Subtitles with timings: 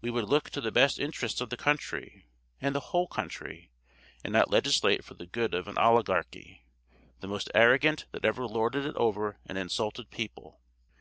[0.00, 2.28] We would look to the best interests of the country,
[2.60, 3.72] and the whole country,
[4.22, 6.62] and not legislate for the good of an Oligarchy,
[7.18, 10.60] the most arrogant that ever lorded it over an insulted people.